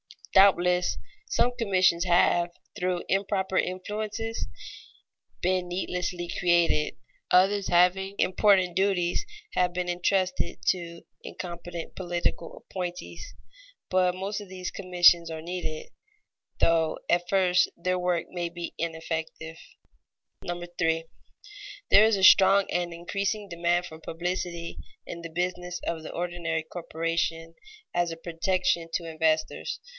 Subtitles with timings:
[0.33, 0.97] Doubtless
[1.27, 4.47] some commissions have, through improper influences,
[5.41, 6.95] been needlessly created;
[7.29, 13.35] others having important duties have been intrusted to incompetent political appointees.
[13.89, 15.89] But most of these commissions are needed,
[16.59, 19.57] though at first their work may be ineffective.
[20.43, 21.09] [Sidenote: Helplessness of the small investor]
[21.91, 21.99] 3.
[21.99, 26.63] _There is a strong and increasing demand for publicity in the business of the ordinary
[26.63, 27.53] corporation,
[27.93, 29.79] as a protection to investors.